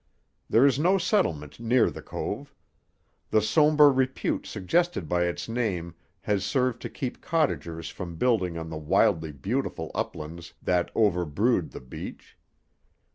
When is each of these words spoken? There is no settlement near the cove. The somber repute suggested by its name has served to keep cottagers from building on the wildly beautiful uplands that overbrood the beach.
There 0.49 0.65
is 0.65 0.79
no 0.79 0.97
settlement 0.97 1.59
near 1.59 1.91
the 1.91 2.01
cove. 2.01 2.55
The 3.29 3.39
somber 3.39 3.91
repute 3.91 4.47
suggested 4.47 5.07
by 5.07 5.25
its 5.25 5.47
name 5.47 5.93
has 6.21 6.43
served 6.43 6.81
to 6.81 6.89
keep 6.89 7.21
cottagers 7.21 7.89
from 7.89 8.15
building 8.15 8.57
on 8.57 8.71
the 8.71 8.77
wildly 8.77 9.31
beautiful 9.31 9.91
uplands 9.93 10.55
that 10.63 10.89
overbrood 10.95 11.69
the 11.69 11.81
beach. 11.81 12.35